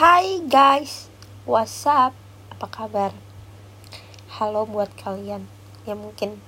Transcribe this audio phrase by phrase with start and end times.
[0.00, 1.12] Hai guys,
[1.44, 2.16] what's up?
[2.48, 3.12] Apa kabar?
[4.32, 5.44] Halo buat kalian
[5.84, 6.40] yang mungkin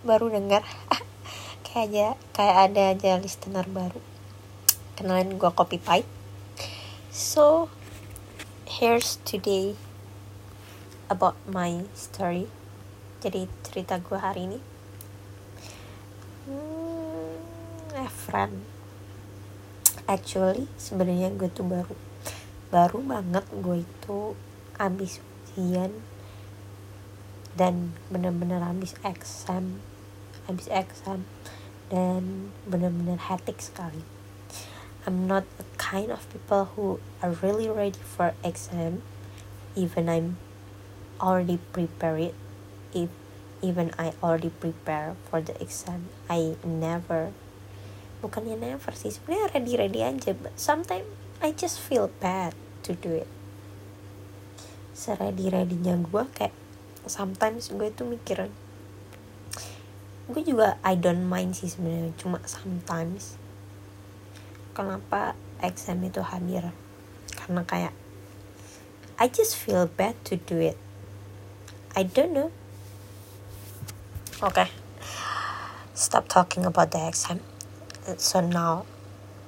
[0.00, 0.64] baru dengar
[1.68, 4.00] kayak aja kayak ada aja listener baru.
[4.96, 6.08] Kenalin gue Copy Pie.
[7.12, 7.68] So,
[8.64, 9.76] here's today
[11.12, 12.48] about my story.
[13.20, 14.60] Jadi cerita gue hari ini.
[16.48, 18.64] Hmm, a friend.
[20.08, 22.07] Actually, sebenarnya gue tuh baru
[22.68, 24.36] baru banget gue itu
[24.76, 25.92] abis ujian
[27.56, 29.80] dan bener-bener habis exam
[30.44, 31.24] habis exam
[31.88, 34.04] dan bener-bener hectic sekali.
[35.08, 39.00] I'm not the kind of people who are really ready for exam
[39.72, 40.36] even I'm
[41.16, 42.36] already prepared
[42.92, 43.08] if
[43.64, 46.12] even I already prepare for the exam.
[46.28, 47.32] I never
[48.18, 51.06] bukannya never sih sebenarnya ready ready aja but sometimes
[51.38, 53.30] I just feel bad to do it.
[54.90, 56.54] Seredi-redinya gue kayak
[57.06, 58.50] sometimes gue tuh mikir
[60.28, 63.40] gue juga I don't mind sih sebenarnya cuma sometimes
[64.76, 66.74] kenapa exam itu hadir?
[67.38, 67.94] Karena kayak
[69.18, 70.78] I just feel bad to do it.
[71.94, 72.50] I don't know.
[74.38, 74.70] Okay.
[75.94, 77.42] Stop talking about the exam.
[78.18, 78.86] So now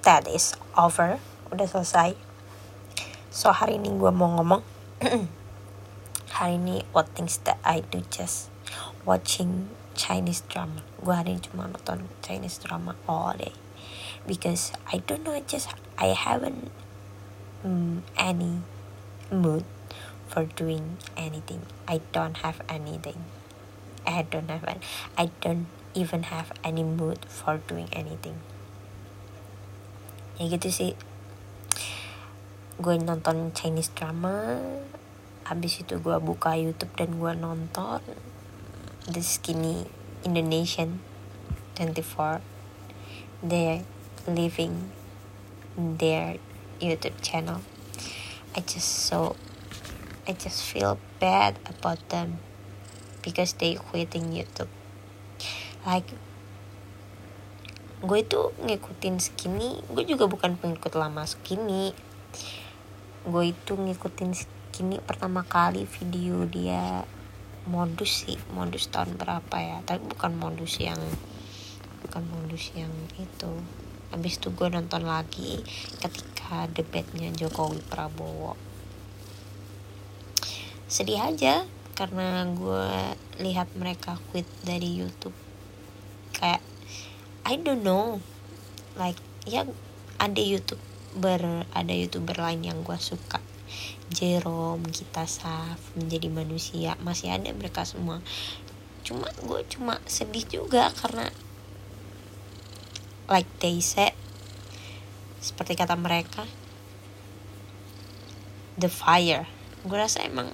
[0.02, 2.14] that is over udah selesai.
[3.30, 4.62] So hari ini gue mau ngomong
[6.38, 8.50] hari ini what things that I do just
[9.02, 10.86] watching Chinese drama.
[11.02, 13.54] Gue hari ini cuma nonton Chinese drama all day.
[14.26, 16.70] Because I don't know just I haven't
[17.66, 18.62] um, any
[19.30, 19.66] mood
[20.30, 21.66] for doing anything.
[21.90, 23.26] I don't have anything.
[24.06, 24.80] I don't have an,
[25.18, 28.38] I don't even have any mood for doing anything.
[30.40, 30.96] Ya gitu sih
[32.80, 34.56] gue nonton Chinese drama
[35.44, 38.00] habis itu gue buka YouTube dan gue nonton
[39.04, 39.84] The Skinny
[40.24, 41.04] Indonesian
[41.76, 42.40] 24
[43.44, 43.84] they
[44.24, 44.92] living
[45.76, 46.36] their
[46.80, 47.60] YouTube channel.
[48.56, 49.36] I just so
[50.24, 52.40] I just feel bad about them
[53.20, 54.72] because they quitting YouTube.
[55.84, 56.08] Like
[58.00, 61.92] gue itu ngikutin skinny gue juga bukan pengikut lama skinny
[63.20, 64.32] gue itu ngikutin
[64.72, 67.04] kini pertama kali video dia
[67.68, 69.78] modus sih modus tahun berapa ya?
[69.84, 70.96] Tapi bukan modus yang
[72.00, 72.88] bukan modus yang
[73.20, 73.52] itu.
[74.10, 75.60] Habis itu gue nonton lagi
[76.00, 78.56] ketika debatnya Jokowi Prabowo.
[80.88, 82.88] Sedih aja karena gue
[83.44, 85.36] lihat mereka quit dari YouTube.
[86.32, 86.64] Kayak
[87.44, 88.24] I don't know.
[88.96, 89.68] Like ya
[90.16, 93.42] ada YouTube ber ada youtuber lain yang gue suka.
[94.10, 96.98] Jerome kita Saf menjadi manusia.
[97.02, 98.22] Masih ada mereka semua.
[99.06, 101.30] Cuma gue cuma sedih juga karena
[103.30, 104.14] like they said
[105.38, 106.44] seperti kata mereka
[108.76, 109.46] the fire.
[109.86, 110.52] Gue rasa emang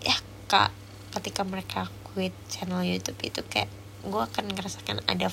[0.00, 0.16] ya
[0.46, 0.70] kak
[1.18, 3.68] ketika mereka quit channel YouTube itu kayak
[4.06, 5.28] gue akan ngerasakan ada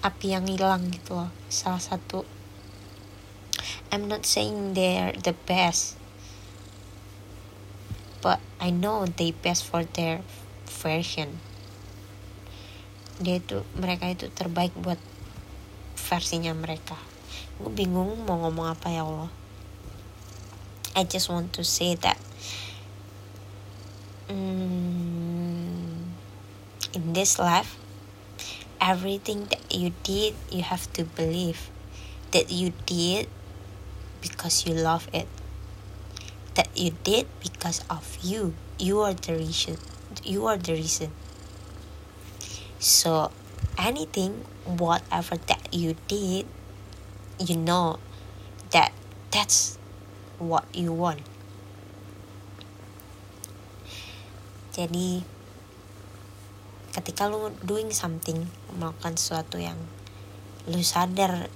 [0.00, 1.30] api yang hilang gitu loh.
[1.52, 2.24] Salah satu.
[3.92, 6.00] I'm not saying they're the best.
[8.20, 10.20] But I know they best for their
[10.68, 11.40] version.
[13.20, 15.00] Dia itu mereka itu terbaik buat
[15.96, 16.96] versinya mereka.
[17.60, 19.32] Gue bingung mau ngomong apa ya Allah.
[20.96, 22.18] I just want to say that
[24.28, 26.08] mm,
[26.92, 27.79] in this life
[28.80, 31.70] everything that you did, you have to believe
[32.32, 33.28] that you did
[34.20, 35.28] because you love it.
[36.54, 38.54] That you did because of you.
[38.78, 39.76] You are the reason.
[40.24, 41.12] You are the reason.
[42.78, 43.30] So,
[43.78, 46.46] anything, whatever that you did,
[47.38, 48.00] you know
[48.72, 48.92] that
[49.30, 49.78] that's
[50.38, 51.20] what you want.
[54.70, 55.28] Jadi
[56.90, 59.78] ketika lu doing something melakukan sesuatu yang
[60.66, 61.46] lu sadar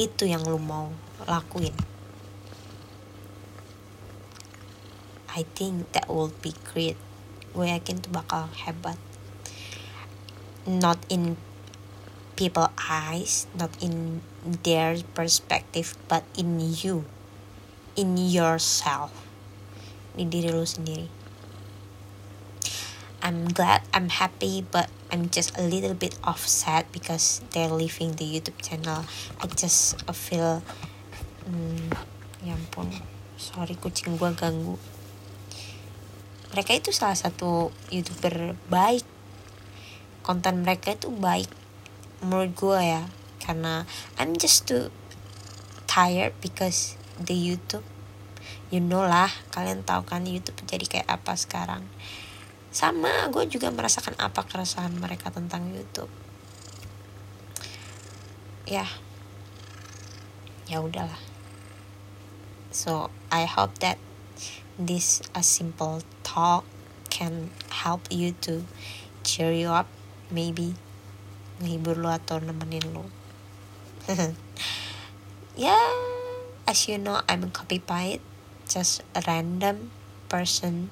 [0.00, 0.88] itu yang lu mau
[1.28, 1.76] lakuin.
[5.30, 6.96] I think that will be great.
[7.52, 8.96] Gue yakin tuh bakal hebat.
[10.64, 11.36] Not in
[12.40, 14.24] people eyes not in
[14.64, 17.04] their perspective but in you.
[18.00, 19.12] In yourself.
[20.16, 21.19] Di diri lu sendiri
[23.30, 28.26] I'm glad, I'm happy, but I'm just a little bit offset because they're leaving the
[28.26, 29.06] YouTube channel.
[29.38, 30.66] I just feel
[31.46, 31.94] hmm,
[32.42, 32.90] ya ampun
[33.38, 34.74] sorry kucing gue ganggu.
[36.50, 39.06] Mereka itu salah satu youtuber baik.
[40.26, 41.54] Konten mereka itu baik
[42.26, 43.06] menurut gue ya.
[43.38, 43.86] Karena
[44.18, 44.90] I'm just too
[45.86, 47.86] tired because the YouTube
[48.74, 51.86] you know lah kalian tahu kan YouTube jadi kayak apa sekarang
[52.70, 56.10] sama gue juga merasakan apa keresahan mereka tentang YouTube.
[58.66, 58.86] Ya.
[60.70, 61.18] Ya udahlah.
[62.70, 63.98] So I hope that
[64.78, 66.62] this a simple talk
[67.10, 67.50] can
[67.82, 68.62] help you to
[69.26, 69.90] cheer you up.
[70.30, 70.78] Maybe
[71.60, 73.04] menghibur lo atau nemenin lo
[75.60, 75.92] yeah
[76.64, 77.84] as you know I'm a copy
[78.64, 79.92] just a random
[80.32, 80.88] person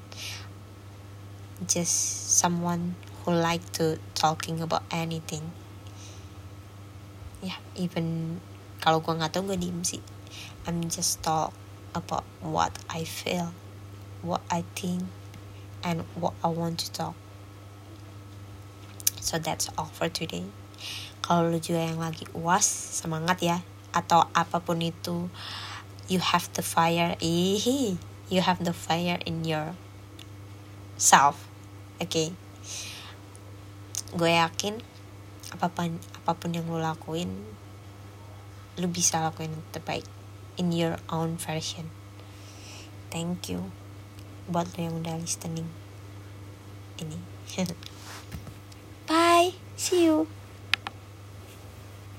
[1.66, 2.94] just someone
[3.24, 5.50] who like to talking about anything.
[7.42, 8.38] Ya yeah, even
[8.78, 10.02] kalau gue nggak tahu gue diem sih.
[10.68, 11.50] I'm just talk
[11.96, 13.50] about what I feel
[14.22, 15.06] what I think
[15.82, 17.14] and what I want to talk.
[19.20, 20.46] So that's all for today.
[21.22, 23.58] Kalau lu juga yang lagi uas semangat ya.
[23.92, 25.28] Atau apa pun itu
[26.08, 29.76] you have the fire Ihi, you have the fire in your
[30.96, 31.47] self
[31.98, 32.08] oke.
[32.08, 32.28] Okay?
[34.08, 34.80] gue yakin
[35.52, 37.28] apa pun apa pun yang lo lakuin
[38.80, 40.06] lu bisa lakuin terbaik
[40.56, 41.92] in your own version.
[43.12, 43.68] Thank you
[44.48, 45.68] buat lo yang udah listening
[46.96, 47.20] ini.
[49.08, 49.56] Bye.
[49.76, 50.37] See you